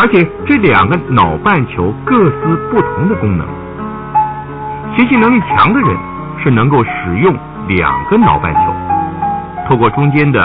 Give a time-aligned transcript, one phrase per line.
[0.00, 3.46] 而且这两个脑半球各司不同的功能。
[4.96, 5.94] 学习能力强的人
[6.42, 7.36] 是能够使用
[7.68, 8.60] 两个脑半球，
[9.68, 10.40] 透过中间的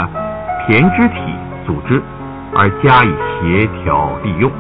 [0.68, 1.33] 胼胝体
[1.65, 2.02] 组织
[2.54, 4.52] 而加以协调利用。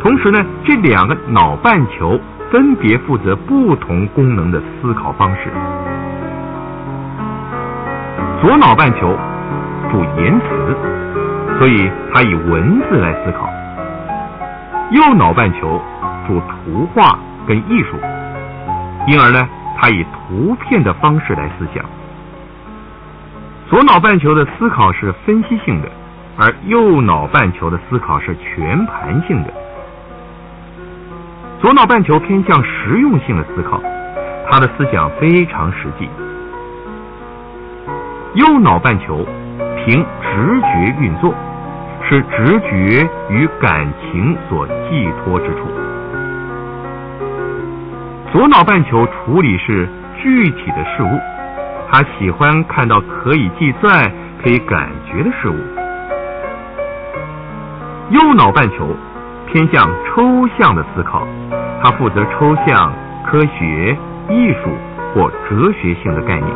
[0.00, 2.16] 同时呢，这两个脑半球
[2.52, 5.50] 分别负责不同功能的思考方式。
[8.40, 9.12] 左脑半球
[9.90, 10.76] 主言辞，
[11.58, 13.48] 所以他以文字来思考；
[14.90, 15.80] 右脑半球
[16.26, 17.96] 主图画跟艺术，
[19.06, 19.48] 因而呢，
[19.78, 21.84] 他以图片的方式来思想。
[23.68, 25.88] 左脑半球的思考是分析性的，
[26.36, 29.52] 而右脑半球的思考是全盘性的。
[31.60, 33.80] 左脑半球偏向实用性的思考，
[34.50, 36.06] 他的思想非常实际；
[38.34, 39.26] 右脑半球
[39.84, 41.32] 凭直觉运作，
[42.02, 45.68] 是直觉与感情所寄托之处。
[48.32, 49.88] 左脑半球处理是
[50.20, 51.20] 具体的事物，
[51.88, 54.10] 他喜欢看到可以计算、
[54.42, 55.54] 可以感觉的事物；
[58.10, 58.88] 右脑半球
[59.46, 61.24] 偏向抽象的思考。
[61.80, 62.92] 他负责抽象、
[63.24, 63.96] 科学、
[64.28, 64.70] 艺术
[65.14, 66.50] 或哲学性的概念。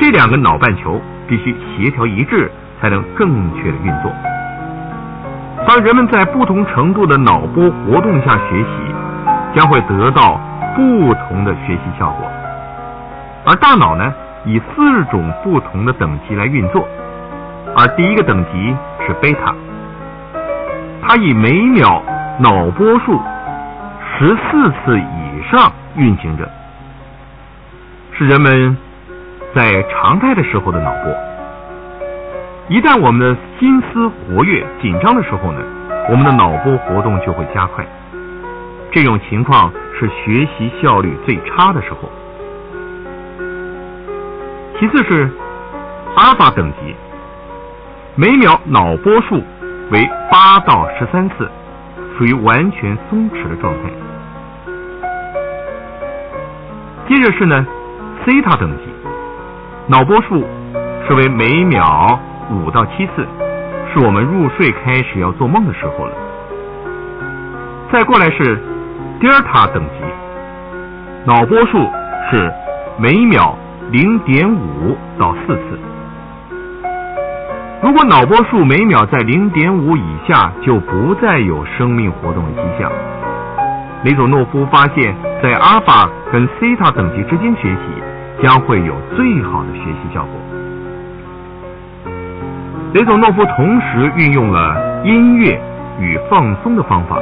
[0.00, 1.00] 这两个脑半球
[1.32, 4.12] 必须协调一致，才能正确的运作。
[5.66, 8.94] 当人们在不同程度的脑波活动下学习，
[9.54, 10.38] 将会得到
[10.76, 12.30] 不同的学习效果。
[13.46, 14.12] 而大脑呢，
[14.44, 16.86] 以四种不同的等级来运作，
[17.74, 19.54] 而第一个等级是贝塔，
[21.00, 22.02] 它以每秒
[22.40, 23.18] 脑波数。
[24.18, 26.46] 十四次以上运行着，
[28.12, 28.76] 是人们
[29.54, 31.14] 在常态的时候的脑波。
[32.68, 35.60] 一旦我们的心思活跃、紧张的时候呢，
[36.10, 37.86] 我们的脑波活动就会加快。
[38.90, 42.10] 这种情况是学习效率最差的时候。
[44.78, 45.30] 其次是
[46.16, 46.94] 阿尔法等级，
[48.14, 49.42] 每秒脑波数
[49.90, 51.48] 为八到十三次。
[52.18, 53.90] 属于完全松弛的状态。
[57.08, 57.66] 接着是呢，
[58.22, 58.84] 西塔等级，
[59.88, 60.46] 脑波数
[61.06, 62.18] 是为每秒
[62.52, 63.26] 五到七次，
[63.92, 66.12] 是我们入睡开始要做梦的时候了。
[67.90, 68.62] 再过来是
[69.20, 70.04] 德尔塔等级，
[71.26, 71.78] 脑波数
[72.30, 72.52] 是
[72.96, 73.58] 每秒
[73.90, 75.78] 零点五到四次。
[77.82, 82.88] 如果脑波数每秒在零点五以下，就不再有生命活动的迹象。
[84.04, 85.12] 雷佐诺夫发现，
[85.42, 88.02] 在阿尔法跟西塔等级之间学习，
[88.40, 90.32] 将会有最好的学习效果。
[92.94, 95.60] 雷佐诺夫同时运用了音乐
[95.98, 97.18] 与放松的方法，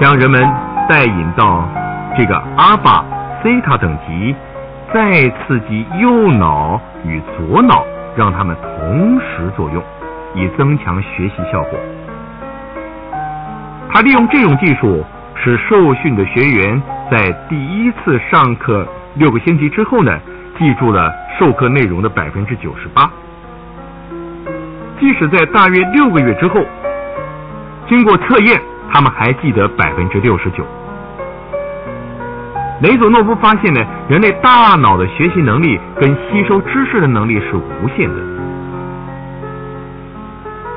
[0.00, 0.42] 将人们
[0.88, 1.68] 带引到
[2.16, 3.04] 这个阿尔法、
[3.42, 4.34] 西塔等级，
[4.94, 7.84] 再刺激右脑与左脑。
[8.16, 9.82] 让他们同时作用，
[10.34, 11.78] 以增强学习效果。
[13.90, 15.04] 他利用这种技术，
[15.34, 20.12] 使受训的学员在第一次上课六个星期之后呢，
[20.58, 23.10] 记住了授课内容的百分之九十八。
[25.00, 26.60] 即使在大约六个月之后，
[27.88, 28.60] 经过测验，
[28.92, 30.64] 他们还记得百分之六十九。
[32.82, 38.16] 雷佐诺夫发现呢，人类大脑的学习能力跟吸收知识的能力是无限的。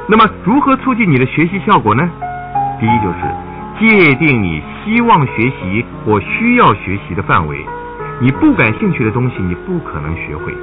[0.08, 2.10] 那么，如何促进你的学习效果呢？
[2.80, 3.20] 第一就是
[3.80, 7.66] 界定你希望学习或需要学习的范围。
[8.22, 10.54] 你不感兴趣的东西，你不可能学会。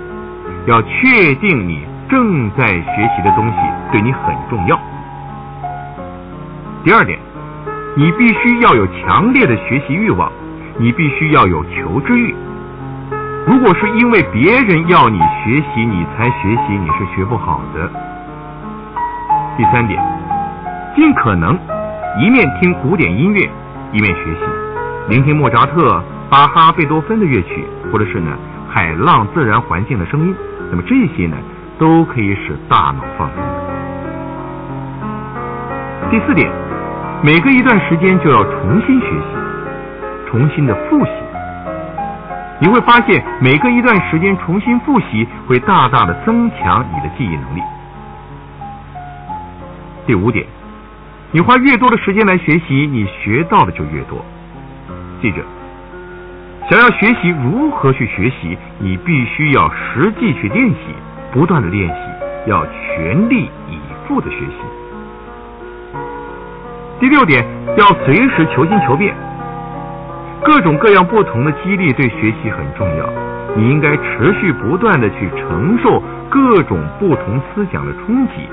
[0.67, 3.56] 要确定你正在学习的东西
[3.91, 4.78] 对你很重要。
[6.84, 7.19] 第二点，
[7.97, 10.31] 你必须要有强烈的学习欲望。
[10.78, 12.34] 你必须要有求知欲。
[13.47, 17.91] 如果是因为别人要你学习你才学习，你是学不好的。
[19.56, 19.99] 第三点，
[20.94, 21.58] 尽可能
[22.20, 23.49] 一面听古典音乐，
[23.93, 24.41] 一面学习，
[25.08, 28.37] 聆听莫扎特、巴哈、贝多芬的乐曲，或者是呢
[28.69, 30.34] 海浪、自然环境的声音。
[30.70, 31.37] 那么这些呢，
[31.78, 33.43] 都可以使大脑放松。
[36.11, 36.50] 第四点，
[37.23, 39.26] 每隔一段时间就要重新学习。
[40.28, 41.12] 重新的复习，
[42.61, 47.62] 你会发现每隔一段时间重新复习会大大的增强你的记忆能力。
[50.06, 50.44] 第五点，
[51.31, 54.25] 你花越多的时间来学习，你学到的就越多。
[55.22, 55.38] 记着，
[56.69, 60.77] 想要学习如何去学习，你必须要实际去练习，
[61.31, 64.57] 不断的练习，要全力以赴的学习。
[66.99, 67.45] 第六点，
[67.77, 69.15] 要随时求新求变。
[70.43, 73.09] 各种各样不同的激励对学习很重要，
[73.55, 78.49] 你应该持续不断的去承受各种不同思想的冲击，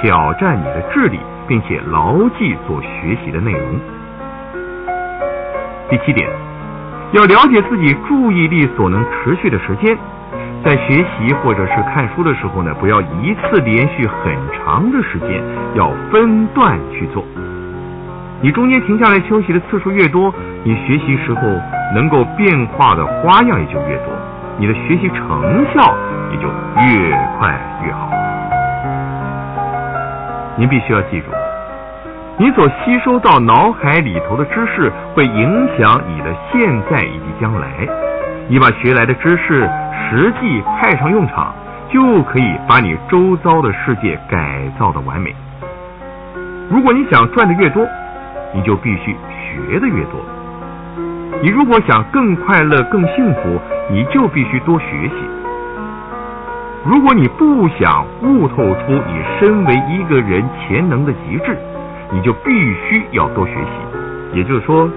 [0.00, 3.60] 挑战你的智力，并且牢记所学习的内容。
[5.90, 6.26] 第七点，
[7.12, 9.98] 要了解自己注意力所能持续的时间，
[10.64, 15.42] 在学习或者是看书的时候呢，不要一次连续很长的时间，
[15.74, 17.24] 要分段去做。
[18.40, 21.40] 你中间停下来休息的次数越多，你学习时候
[21.94, 24.12] 能够变化的花样也就越多，
[24.56, 25.94] 你的学习成效
[26.30, 28.08] 也就越快越好。
[30.56, 31.26] 您必须要记住，
[32.40, 37.68] 你所吸收到脑海里头的知识会影响你的现在以及将来。
[38.48, 39.68] 你把学来的知识
[40.08, 41.52] 实际派上用场，
[41.90, 45.36] 就可以把你周遭的世界改造的完美。
[46.70, 47.86] 如果你想赚的越多，
[48.54, 50.18] 你就必须学的越多。
[51.42, 53.60] 你如果想更快乐、更幸福，
[53.90, 55.14] 你就必须多学习。
[56.86, 61.54] 如果你不想悟透出你身为一个人潜能的极致，
[62.12, 62.50] 你就必
[62.88, 64.38] 须要多学习。
[64.38, 64.88] 也就是说，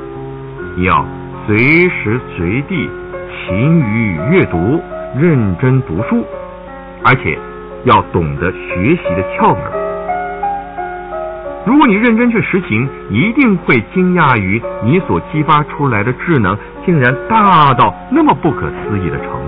[0.75, 1.05] 你要
[1.45, 2.89] 随时随地
[3.29, 4.81] 勤于阅读、
[5.15, 6.25] 认真读书，
[7.03, 7.37] 而且
[7.83, 9.63] 要懂得学习的窍门。
[11.65, 19.42] 如果你认真去实行，一定会惊讶于你所激发出来的智能竟然大到那么不可思议的程度。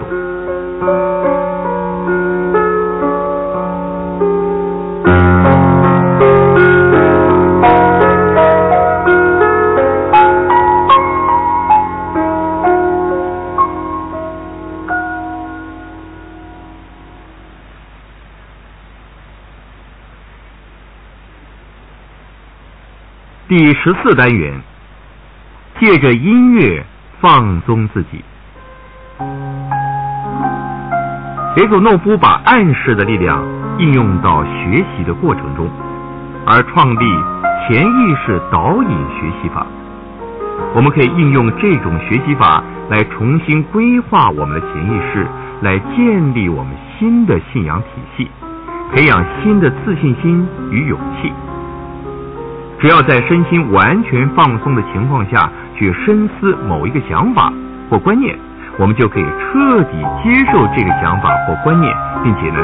[23.57, 24.53] 第十四单元，
[25.79, 26.83] 借着音乐
[27.21, 28.21] 放松自己。
[31.55, 33.41] 雷佐诺夫把暗示的力量
[33.79, 35.69] 应用到学习的过程中，
[36.45, 37.05] 而创立
[37.65, 39.65] 潜意识导引学习法。
[40.75, 45.25] 我们可以应用这种学习法来重新规划我们的潜意识，
[45.61, 47.87] 来建立我们新的信仰体
[48.17, 48.29] 系，
[48.93, 51.31] 培养新的自信心与勇气。
[52.79, 57.51] 只要在身心完全放松的情况下去深思某一个想法
[57.89, 58.35] 或观念，
[58.77, 62.57] 我们就可以彻底接受这个想法或观念，并且呢，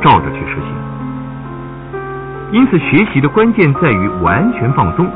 [0.00, 0.72] 照着去实行。
[2.50, 5.06] 因此，学习的关键在于完全放松。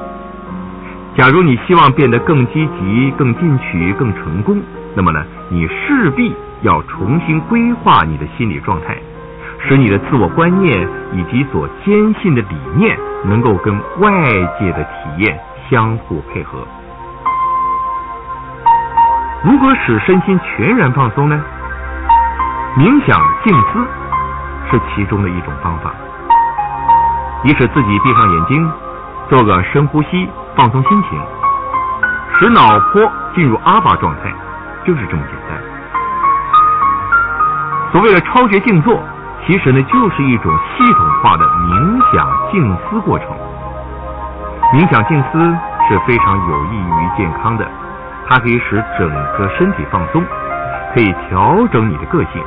[1.17, 4.61] 假如你希望变得更积极、更进取、更成功，
[4.95, 8.97] 那么呢，你势必要重新规划你的心理状态。
[9.69, 14.11] 使你的自我观念以及所坚信的理念能够跟外
[14.61, 16.65] 界的体验相互配合。
[19.43, 21.41] 如何使身心全然放松呢？
[22.77, 23.87] 冥想静思
[24.71, 25.91] 是其中的一种方法。
[27.43, 28.71] 你使自己闭上眼睛，
[29.29, 31.21] 做个深呼吸，放松心情，
[32.39, 34.33] 使脑波进入阿巴状态，
[34.85, 35.59] 就是这么简单。
[37.93, 39.03] 所谓的超觉静坐。
[39.47, 43.29] 其实呢，就是一种系统化的冥想静思过程。
[44.75, 45.39] 冥想静思
[45.89, 47.65] 是非常有益于健康的，
[48.29, 50.21] 它可以使整个身体放松，
[50.93, 52.43] 可以调整你的个性，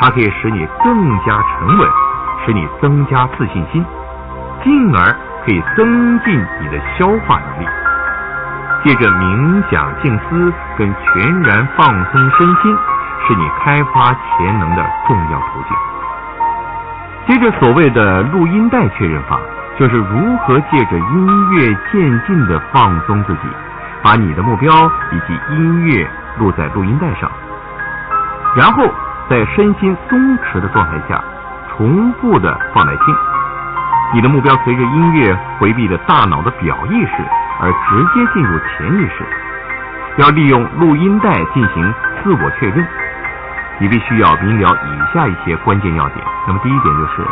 [0.00, 1.88] 它可以使你更加沉稳，
[2.46, 3.84] 使你增加自信心，
[4.64, 5.14] 进而
[5.44, 7.68] 可以增进你的消化能力。
[8.82, 12.78] 借着冥想静思跟全然放松身心，
[13.28, 15.89] 是你开发潜能的重要途径。
[17.30, 19.38] 接着，所谓的录音带确认法，
[19.78, 23.42] 就是如何借着音乐渐进的放松自己，
[24.02, 26.10] 把你的目标以及音乐
[26.40, 27.30] 录在录音带上，
[28.56, 28.82] 然后
[29.28, 31.22] 在身心松弛的状态下，
[31.68, 33.14] 重复的放来听。
[34.12, 37.24] 你的目标随着音乐回避了大脑的表意识，
[37.60, 39.24] 而直接进入潜意识。
[40.16, 41.94] 要利用录音带进行
[42.24, 42.84] 自我确认。
[43.78, 46.26] 你必须要明了以下一些关键要点。
[46.46, 47.26] 那么第一点就是，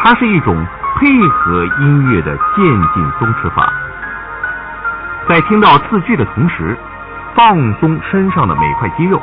[0.00, 0.66] 它是一种
[0.96, 3.70] 配合音乐的渐进松弛法，
[5.28, 6.76] 在听到字句的同时，
[7.34, 9.20] 放松身上的每块肌肉。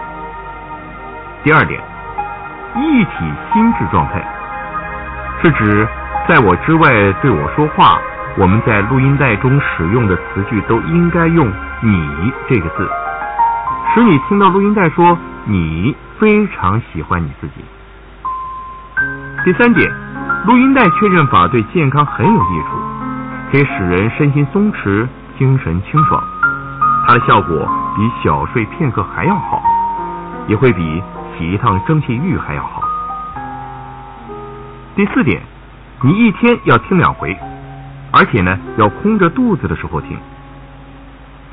[1.43, 1.81] 第二点，
[2.75, 4.21] 一体心智状态，
[5.41, 5.87] 是指
[6.27, 7.97] 在我之外对我说话，
[8.37, 12.89] 我们在录音带中使用的词句都应该用“你”这个字，
[13.93, 15.95] 使你听到录音带说“你”。
[16.21, 17.65] 非常喜欢你自己。
[19.43, 19.91] 第三点，
[20.45, 22.77] 录音带确认法对健康很有益处。
[23.51, 26.23] 可以使人身心松弛、精神清爽。
[27.07, 29.63] 它的效果比小睡片刻还要好，
[30.47, 31.03] 也会比
[31.35, 32.83] 洗一趟蒸汽浴还要好。
[34.95, 35.41] 第四点，
[36.03, 37.35] 你一天要听两回，
[38.11, 40.15] 而且呢要空着肚子的时候听。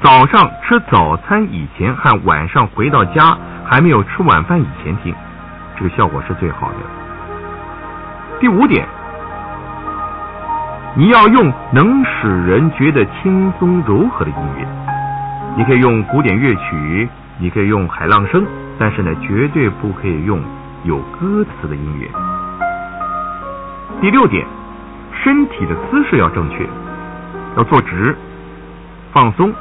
[0.02, 5.14] 早上吃早餐以前和晚上回到家还没有吃晚饭以前听，
[5.78, 7.07] 这个效果是最好的。
[8.40, 8.86] 第五点，
[10.94, 14.66] 你要用能使人觉得轻松柔和的音乐。
[15.56, 18.46] 你可以用古典乐曲，你可以用海浪声，
[18.78, 20.40] 但是呢，绝对不可以用
[20.84, 22.08] 有歌词的音乐。
[24.00, 24.46] 第六点，
[25.24, 26.64] 身体的姿势要正确，
[27.56, 28.16] 要坐直，
[29.12, 29.52] 放松。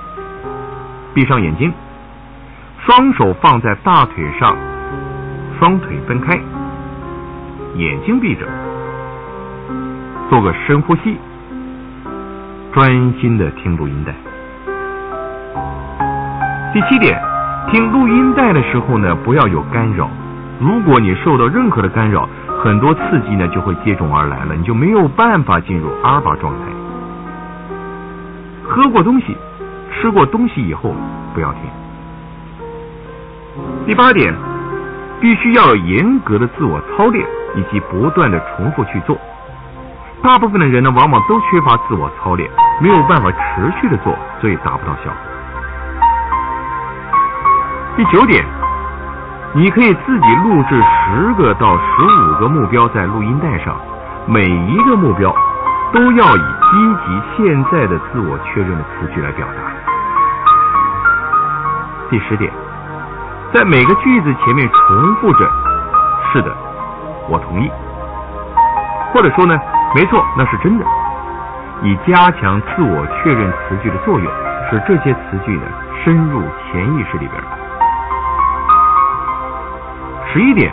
[1.15, 1.74] 闭上眼睛，
[2.86, 4.55] 双手放在大腿上，
[5.57, 6.39] 双腿分开，
[7.74, 8.46] 眼睛闭着，
[10.29, 11.17] 做个深呼吸，
[12.74, 14.13] 专心的听录音带。
[16.74, 17.17] 第七点，
[17.72, 20.10] 听录音带的时候呢，不要有干扰。
[20.60, 22.27] 如果你受到任何的干扰，
[22.62, 26.65] 很多刺激呢就会接踵而来了，你就没有办法进入阿尔法状态。
[28.63, 29.38] 喝过东西。
[30.00, 30.93] 吃过东西以后
[31.34, 31.62] 不要听。
[33.88, 34.31] 第八点，
[35.19, 39.17] 必须要有严格的自我操练，以及不断的重复去做。
[40.27, 45.13] 大部分的人呢，往往都缺乏自我操练，没有办法持续的做，所以达不到效果。
[47.96, 48.46] 第九点，
[49.53, 53.77] 你可以自己录制十个到十五个目标在录音带上，
[54.25, 55.34] 每一个目标
[55.93, 59.53] 都要以积极现在的自我确认的词句来表达。
[62.10, 62.51] 第十点，
[63.53, 65.50] 在每个句子前面重复着
[66.34, 66.53] “是的，
[67.29, 67.72] 我同意”，
[69.15, 69.57] 或者说呢
[69.96, 70.86] ，“没错，那是真的”，
[71.82, 74.32] 以加强自我确认词句的作用，
[74.70, 75.63] 使这些词句呢
[76.03, 77.44] 深入潜意识里边。
[80.32, 80.72] 十一点，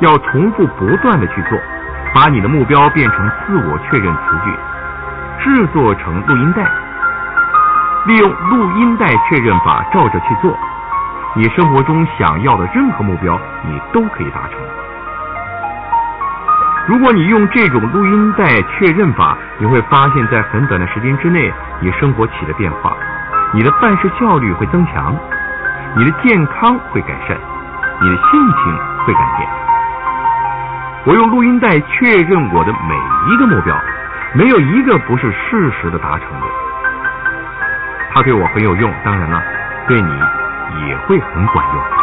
[0.00, 1.58] 要重复不断的去做，
[2.14, 4.56] 把你的目标变成自我确认词句，
[5.44, 6.66] 制作成录音带。
[8.06, 10.50] 利用录音带确认法照着去做，
[11.34, 14.67] 你生活中想要的任何目标，你都可以达成。
[16.88, 22.96] 如果你用这种录音带确认法，你会发现在很短的时间之内，你生活起了变化，
[23.52, 25.14] 你的办事效率会增强，
[25.94, 27.36] 你的健康会改善，
[28.00, 29.46] 你的心情会改变。
[31.04, 32.96] 我用录音带确认我的每
[33.30, 33.76] 一个目标，
[34.32, 36.46] 没有一个不是适时的达成的。
[38.14, 39.42] 它对我很有用，当然了，
[39.86, 40.10] 对你
[40.88, 41.97] 也会很管用。